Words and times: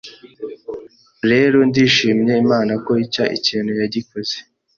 Rero 1.31 1.57
ndishimye 1.69 2.33
Imana 2.43 2.73
ko 2.85 2.91
icyo 3.05 3.23
kintu 3.45 3.71
yagikoze, 3.81 4.35